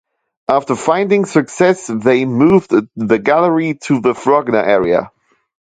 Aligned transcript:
After 0.49 0.75
finding 0.75 1.25
success 1.25 1.85
they 1.85 2.25
moved 2.25 2.71
the 2.95 3.19
gallery 3.19 3.75
to 3.83 4.01
the 4.01 4.13
Frogner 4.15 4.65
area. 4.67 5.11